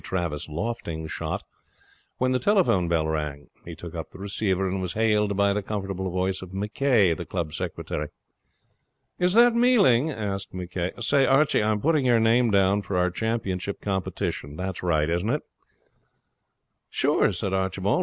[0.01, 1.43] Travis lofting shot
[2.17, 3.49] when the telephone bell rang.
[3.65, 7.23] He took up the receiver, and was hailed by the comfortable voice of McCay, the
[7.25, 8.07] club secretary.
[9.19, 10.91] 'Is that Mealing?' asked McCay.
[11.03, 14.55] 'Say, Archie, I'm putting your name down for our championship competition.
[14.55, 15.43] That's right, isn't it?'
[16.89, 17.99] 'Sure,' said Archibald.